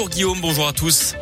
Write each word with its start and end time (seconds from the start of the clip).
Bonjour 0.00 0.10
Guillaume, 0.10 0.40
bonjour 0.40 0.68
à 0.68 0.72
tous. 0.72 1.14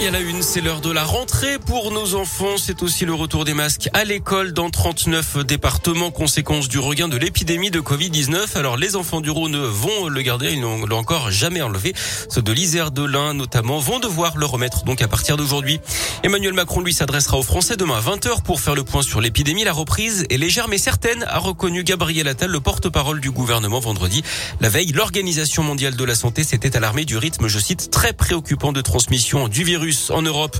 Et 0.00 0.08
à 0.08 0.10
la 0.10 0.18
une, 0.18 0.42
c'est 0.42 0.60
l'heure 0.60 0.80
de 0.80 0.90
la 0.90 1.04
rentrée 1.04 1.60
pour 1.60 1.92
nos 1.92 2.16
enfants. 2.16 2.56
C'est 2.56 2.82
aussi 2.82 3.04
le 3.04 3.14
retour 3.14 3.44
des 3.44 3.54
masques 3.54 3.88
à 3.92 4.02
l'école 4.02 4.52
dans 4.52 4.68
39 4.68 5.46
départements, 5.46 6.10
conséquence 6.10 6.68
du 6.68 6.80
regain 6.80 7.06
de 7.06 7.16
l'épidémie 7.16 7.70
de 7.70 7.80
Covid-19. 7.80 8.58
Alors, 8.58 8.76
les 8.76 8.96
enfants 8.96 9.20
du 9.20 9.30
Rhône 9.30 9.56
vont 9.56 10.08
le 10.08 10.20
garder. 10.22 10.50
Ils 10.50 10.60
n'ont 10.60 10.90
encore 10.90 11.30
jamais 11.30 11.62
enlevé. 11.62 11.94
Ceux 12.28 12.42
de 12.42 12.50
l'Isère, 12.50 12.90
de 12.90 13.04
l'Ain, 13.04 13.34
notamment, 13.34 13.78
vont 13.78 14.00
devoir 14.00 14.36
le 14.36 14.46
remettre 14.46 14.82
donc 14.82 15.00
à 15.00 15.06
partir 15.06 15.36
d'aujourd'hui. 15.36 15.78
Emmanuel 16.24 16.54
Macron, 16.54 16.80
lui, 16.80 16.92
s'adressera 16.92 17.38
aux 17.38 17.44
Français 17.44 17.76
demain 17.76 17.98
à 17.98 18.00
20h 18.00 18.42
pour 18.42 18.60
faire 18.60 18.74
le 18.74 18.82
point 18.82 19.02
sur 19.02 19.20
l'épidémie. 19.20 19.62
La 19.62 19.72
reprise 19.72 20.26
est 20.28 20.38
légère 20.38 20.66
mais 20.68 20.78
certaine, 20.78 21.24
a 21.28 21.38
reconnu 21.38 21.84
Gabriel 21.84 22.26
Attal, 22.26 22.50
le 22.50 22.60
porte-parole 22.60 23.20
du 23.20 23.30
gouvernement 23.30 23.78
vendredi. 23.78 24.24
La 24.60 24.68
veille, 24.68 24.90
l'Organisation 24.90 25.62
mondiale 25.62 25.94
de 25.94 26.04
la 26.04 26.16
santé 26.16 26.42
s'était 26.42 26.76
alarmée 26.76 27.04
du 27.04 27.16
rythme, 27.16 27.46
je 27.46 27.60
cite, 27.60 27.92
très 27.92 28.12
préoccupant 28.12 28.72
de 28.72 28.80
transmission 28.80 29.46
du 29.46 29.62
virus 29.62 29.83
en 30.10 30.22
Europe. 30.22 30.56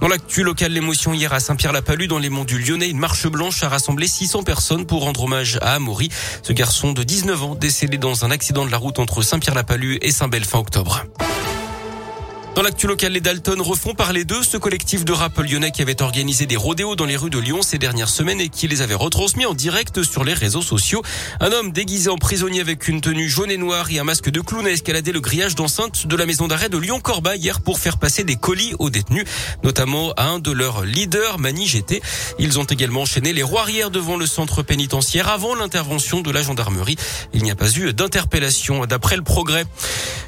Dans 0.00 0.08
l'actu 0.08 0.42
local, 0.42 0.72
l'émotion 0.72 1.12
hier 1.12 1.32
à 1.32 1.40
Saint-Pierre-la-Palue, 1.40 2.06
dans 2.06 2.18
les 2.18 2.30
monts 2.30 2.44
du 2.44 2.58
Lyonnais, 2.58 2.88
une 2.88 2.98
marche 2.98 3.26
blanche 3.26 3.62
a 3.62 3.68
rassemblé 3.68 4.06
600 4.06 4.42
personnes 4.42 4.86
pour 4.86 5.02
rendre 5.02 5.24
hommage 5.24 5.58
à 5.62 5.74
Amaury, 5.74 6.08
ce 6.42 6.52
garçon 6.52 6.92
de 6.92 7.02
19 7.02 7.42
ans 7.42 7.54
décédé 7.54 7.98
dans 7.98 8.24
un 8.24 8.30
accident 8.30 8.64
de 8.64 8.70
la 8.70 8.78
route 8.78 8.98
entre 8.98 9.22
Saint-Pierre-la-Palue 9.22 9.98
et 10.02 10.12
Saint-Bel 10.12 10.44
fin 10.44 10.58
octobre. 10.58 11.04
Dans 12.60 12.64
l'actu 12.64 12.86
local, 12.86 13.14
les 13.14 13.22
Dalton 13.22 13.58
refont 13.62 13.94
parler 13.94 14.26
d'eux, 14.26 14.42
ce 14.42 14.58
collectif 14.58 15.06
de 15.06 15.14
rap 15.14 15.38
lyonnais 15.38 15.70
qui 15.70 15.80
avait 15.80 16.02
organisé 16.02 16.44
des 16.44 16.58
rodéos 16.58 16.94
dans 16.94 17.06
les 17.06 17.16
rues 17.16 17.30
de 17.30 17.38
Lyon 17.38 17.62
ces 17.62 17.78
dernières 17.78 18.10
semaines 18.10 18.38
et 18.38 18.50
qui 18.50 18.68
les 18.68 18.82
avait 18.82 18.92
retransmis 18.92 19.46
en 19.46 19.54
direct 19.54 20.02
sur 20.02 20.24
les 20.24 20.34
réseaux 20.34 20.60
sociaux. 20.60 21.00
Un 21.40 21.52
homme 21.52 21.72
déguisé 21.72 22.10
en 22.10 22.18
prisonnier 22.18 22.60
avec 22.60 22.86
une 22.86 23.00
tenue 23.00 23.30
jaune 23.30 23.50
et 23.50 23.56
noire 23.56 23.90
et 23.90 23.98
un 23.98 24.04
masque 24.04 24.28
de 24.28 24.42
clown 24.42 24.66
a 24.66 24.70
escaladé 24.70 25.10
le 25.10 25.22
grillage 25.22 25.54
d'enceinte 25.54 26.06
de 26.06 26.14
la 26.16 26.26
maison 26.26 26.48
d'arrêt 26.48 26.68
de 26.68 26.76
Lyon-Corba 26.76 27.34
hier 27.34 27.62
pour 27.62 27.78
faire 27.78 27.96
passer 27.96 28.24
des 28.24 28.36
colis 28.36 28.74
aux 28.78 28.90
détenus, 28.90 29.24
notamment 29.64 30.12
à 30.18 30.24
un 30.24 30.38
de 30.38 30.50
leurs 30.50 30.84
leaders, 30.84 31.38
Mani 31.38 31.66
GT. 31.66 32.02
Ils 32.38 32.58
ont 32.58 32.64
également 32.64 33.00
enchaîné 33.00 33.32
les 33.32 33.42
roues 33.42 33.56
arrière 33.56 33.90
devant 33.90 34.18
le 34.18 34.26
centre 34.26 34.62
pénitentiaire 34.62 35.30
avant 35.30 35.54
l'intervention 35.54 36.20
de 36.20 36.30
la 36.30 36.42
gendarmerie. 36.42 36.96
Il 37.32 37.42
n'y 37.42 37.50
a 37.50 37.56
pas 37.56 37.70
eu 37.70 37.94
d'interpellation 37.94 38.84
d'après 38.84 39.16
le 39.16 39.22
progrès. 39.22 39.64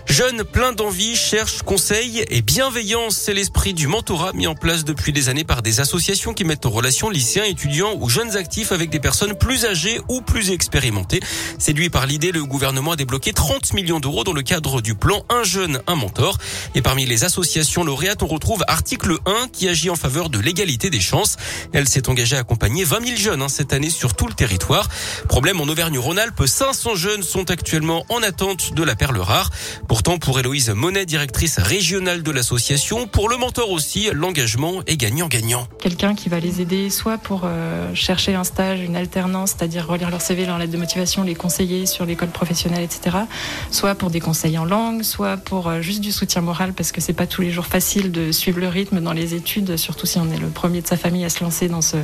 Jeunes 0.07 0.45
pleins 0.45 0.73
d'envie 0.73 1.17
cherchent 1.17 1.63
conseil 1.63 2.22
et 2.31 2.43
bienveillance. 2.43 3.17
C'est 3.17 3.35
l'esprit 3.35 3.75
du 3.75 3.87
mentorat 3.87 4.33
mis 4.33 4.47
en 4.47 4.55
place 4.55 4.85
depuis 4.85 5.13
des 5.13 5.29
années 5.29 5.45
par 5.45 5.63
des 5.63 5.81
associations 5.81 6.35
qui 6.35 6.45
mettent 6.45 6.67
en 6.67 6.71
relation 6.71 7.09
lycéens, 7.09 7.45
étudiants 7.45 7.95
ou 7.99 8.09
jeunes 8.09 8.37
actifs 8.37 8.73
avec 8.73 8.91
des 8.91 9.01
personnes 9.01 9.35
plus 9.35 9.65
âgées 9.65 10.01
ou 10.09 10.21
plus 10.21 10.51
expérimentées. 10.51 11.21
Séduit 11.59 11.91
par 11.91 12.07
l'idée, 12.07 12.33
le 12.33 12.45
gouvernement 12.45 12.93
a 12.93 12.97
débloqué 12.97 13.33
30 13.33 13.73
millions 13.75 14.01
d'euros 14.01 14.25
dans 14.25 14.33
le 14.33 14.43
cadre 14.43 14.81
du 14.81 14.95
plan 14.95 15.25
Un 15.31 15.45
jeune, 15.45 15.81
un 15.87 15.95
mentor. 15.95 16.39
Et 16.75 16.83
parmi 16.83 17.07
les 17.07 17.25
associations 17.25 17.85
lauréates, 17.85 18.23
on 18.23 18.27
retrouve 18.27 18.65
Article 18.69 19.17
1 19.27 19.49
qui 19.49 19.69
agit 19.69 19.91
en 19.91 19.97
faveur 19.97 20.29
de 20.29 20.39
l'égalité 20.39 20.91
des 20.91 21.01
chances. 21.01 21.37
Elle 21.73 21.89
s'est 21.89 22.09
engagée 22.09 22.37
à 22.37 22.41
accompagner 22.41 22.85
20 22.85 23.07
000 23.07 23.17
jeunes 23.17 23.43
hein, 23.43 23.49
cette 23.49 23.73
année 23.73 23.91
sur 23.91 24.15
tout 24.15 24.27
le 24.27 24.35
territoire. 24.35 24.89
Problème 25.29 25.61
en 25.61 25.65
Auvergne-Rhône-Alpes, 25.65 26.47
500 26.47 26.95
jeunes 26.95 27.23
sont 27.23 27.51
actuellement 27.51 28.05
en 28.09 28.23
attente 28.23 28.75
de 28.75 28.83
la 28.83 28.97
perle 28.97 29.19
rare. 29.19 29.51
Pourtant, 29.89 30.19
pour 30.19 30.39
Héloïse 30.39 30.71
Monet, 30.71 31.07
directrice 31.07 31.59
régionale 31.59 32.02
de 32.03 32.31
l'association, 32.33 33.07
pour 33.07 33.29
le 33.29 33.37
mentor 33.37 33.71
aussi, 33.71 34.11
l'engagement 34.13 34.83
est 34.89 34.97
gagnant-gagnant. 34.97 35.69
Quelqu'un 35.81 36.15
qui 36.15 36.29
va 36.29 36.41
les 36.41 36.61
aider 36.61 36.91
soit 36.91 37.17
pour 37.17 37.43
euh, 37.45 37.95
chercher 37.95 38.35
un 38.35 38.43
stage, 38.43 38.81
une 38.81 38.97
alternance, 38.97 39.55
c'est-à-dire 39.57 39.87
relire 39.87 40.11
leur 40.11 40.21
CV, 40.21 40.45
leur 40.45 40.59
lettre 40.59 40.73
de 40.73 40.79
motivation, 40.79 41.23
les 41.23 41.37
conseiller 41.37 41.87
sur 41.87 42.05
l'école 42.05 42.31
professionnelle, 42.31 42.83
etc. 42.83 43.19
Soit 43.71 43.95
pour 43.95 44.11
des 44.11 44.19
conseils 44.19 44.59
en 44.59 44.65
langue, 44.65 45.03
soit 45.03 45.37
pour 45.37 45.69
euh, 45.69 45.81
juste 45.81 46.01
du 46.01 46.11
soutien 46.11 46.43
moral, 46.43 46.73
parce 46.73 46.91
que 46.91 47.01
c'est 47.01 47.13
pas 47.13 47.29
tous 47.29 47.41
les 47.41 47.53
jours 47.53 47.67
facile 47.67 48.11
de 48.11 48.33
suivre 48.33 48.59
le 48.59 48.69
rythme 48.69 49.01
dans 49.01 49.13
les 49.13 49.35
études, 49.35 49.77
surtout 49.77 50.07
si 50.07 50.19
on 50.19 50.29
est 50.33 50.39
le 50.39 50.49
premier 50.49 50.83
de 50.83 50.87
sa 50.89 50.97
famille 50.97 51.25
à 51.25 51.31
se 51.31 51.43
lancer 51.45 51.69
dans 51.69 51.83
ce, 51.83 51.99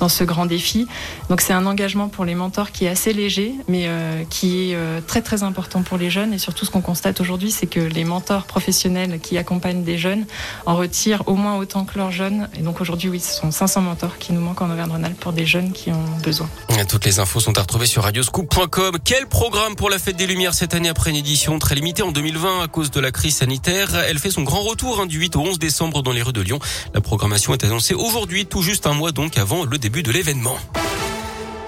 dans 0.00 0.08
ce 0.08 0.24
grand 0.24 0.46
défi. 0.46 0.88
Donc 1.30 1.40
c'est 1.40 1.52
un 1.52 1.66
engagement 1.66 2.08
pour 2.08 2.24
les 2.24 2.34
mentors 2.34 2.72
qui 2.72 2.86
est 2.86 2.88
assez 2.88 3.12
léger, 3.12 3.54
mais 3.68 3.84
euh, 3.86 4.24
qui 4.28 4.72
est 4.72 5.06
très 5.06 5.22
très 5.22 5.44
important 5.44 5.82
pour 5.82 5.98
les 5.98 6.10
jeunes 6.10 6.32
et 6.32 6.38
surtout 6.38 6.66
ce 6.66 6.70
qu'on 6.72 6.80
constate 6.80 7.20
aujourd'hui, 7.20 7.52
c'est 7.52 7.66
que 7.66 7.80
les 7.80 8.04
mentors 8.04 8.44
professionnels 8.44 9.20
qui 9.22 9.35
accompagnent 9.38 9.84
des 9.84 9.98
jeunes 9.98 10.24
en 10.66 10.76
retirent 10.76 11.22
au 11.26 11.34
moins 11.34 11.56
autant 11.56 11.84
que 11.84 11.98
leurs 11.98 12.10
jeunes. 12.10 12.48
Et 12.58 12.62
donc 12.62 12.80
aujourd'hui, 12.80 13.08
oui, 13.08 13.20
ce 13.20 13.32
sont 13.32 13.50
500 13.50 13.82
mentors 13.82 14.18
qui 14.18 14.32
nous 14.32 14.40
manquent 14.40 14.62
en 14.62 14.70
Auvergne-Rhône-Alpes 14.70 15.18
pour 15.18 15.32
des 15.32 15.46
jeunes 15.46 15.72
qui 15.72 15.90
ont 15.90 16.04
besoin. 16.22 16.48
Toutes 16.88 17.04
les 17.04 17.18
infos 17.18 17.40
sont 17.40 17.56
à 17.58 17.62
retrouver 17.62 17.86
sur 17.86 18.02
radioscoop.com. 18.04 18.98
Quel 19.04 19.26
programme 19.26 19.74
pour 19.74 19.90
la 19.90 19.98
fête 19.98 20.16
des 20.16 20.26
Lumières 20.26 20.54
cette 20.54 20.74
année 20.74 20.88
après 20.88 21.10
une 21.10 21.16
édition 21.16 21.58
très 21.58 21.74
limitée 21.74 22.02
en 22.02 22.12
2020 22.12 22.62
à 22.62 22.68
cause 22.68 22.90
de 22.90 23.00
la 23.00 23.10
crise 23.10 23.36
sanitaire? 23.36 23.94
Elle 24.08 24.18
fait 24.18 24.30
son 24.30 24.42
grand 24.42 24.62
retour 24.62 25.00
hein, 25.00 25.06
du 25.06 25.18
8 25.18 25.36
au 25.36 25.40
11 25.40 25.58
décembre 25.58 26.02
dans 26.02 26.12
les 26.12 26.22
rues 26.22 26.32
de 26.32 26.40
Lyon. 26.40 26.58
La 26.94 27.00
programmation 27.00 27.52
est 27.52 27.64
annoncée 27.64 27.94
aujourd'hui, 27.94 28.46
tout 28.46 28.62
juste 28.62 28.86
un 28.86 28.94
mois 28.94 29.12
donc 29.12 29.38
avant 29.38 29.64
le 29.64 29.78
début 29.78 30.02
de 30.02 30.12
l'événement. 30.12 30.56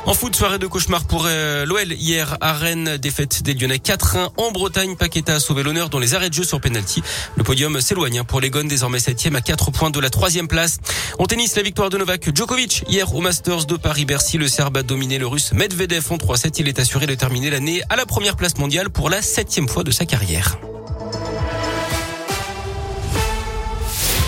En 0.08 0.14
foot, 0.14 0.34
soirée 0.34 0.58
de 0.58 0.66
cauchemar 0.66 1.04
pour 1.04 1.26
euh, 1.26 1.66
l'OL 1.66 1.92
hier 1.92 2.38
à 2.40 2.54
Rennes, 2.54 2.96
défaite 2.96 3.42
des 3.42 3.52
Lyonnais 3.52 3.76
4-1 3.76 4.30
en 4.38 4.50
Bretagne. 4.52 4.96
Paqueta 4.96 5.34
a 5.34 5.38
sauvé 5.38 5.62
l'honneur 5.62 5.90
dans 5.90 5.98
les 5.98 6.14
arrêts 6.14 6.30
de 6.30 6.34
jeu 6.34 6.44
sur 6.44 6.62
penalty. 6.62 7.02
Le 7.36 7.44
podium 7.44 7.78
s'éloigne 7.82 8.20
hein, 8.20 8.24
pour 8.24 8.40
les 8.40 8.48
Gones, 8.48 8.68
désormais 8.68 9.00
7 9.00 9.28
à 9.34 9.42
4 9.42 9.70
points 9.70 9.90
de 9.90 10.00
la 10.00 10.08
troisième 10.08 10.48
place. 10.48 10.78
En 11.18 11.26
tennis, 11.26 11.54
la 11.56 11.62
victoire 11.62 11.90
de 11.90 11.98
Novak 11.98 12.34
Djokovic 12.34 12.84
hier 12.88 13.14
au 13.14 13.20
Masters 13.20 13.66
de 13.66 13.76
Paris-Bercy. 13.76 14.38
Le 14.38 14.48
Serbe 14.48 14.78
a 14.78 14.82
dominé 14.82 15.18
le 15.18 15.26
Russe 15.26 15.52
Medvedev 15.52 16.06
en 16.10 16.16
3-7. 16.16 16.54
Il 16.60 16.68
est 16.68 16.78
assuré 16.78 17.04
de 17.06 17.14
terminer 17.14 17.50
l'année 17.50 17.82
à 17.90 17.96
la 17.96 18.06
première 18.06 18.36
place 18.36 18.56
mondiale 18.56 18.88
pour 18.88 19.10
la 19.10 19.20
septième 19.20 19.68
fois 19.68 19.84
de 19.84 19.90
sa 19.90 20.06
carrière. 20.06 20.56